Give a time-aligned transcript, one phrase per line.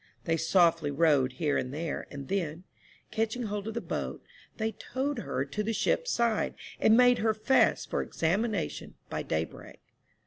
[0.23, 2.63] They softly rowed here and there, and then,
[3.11, 4.23] catching hold of the boat,
[4.57, 9.79] they towed her to the ship's side, and made her fast for examination by daybreak.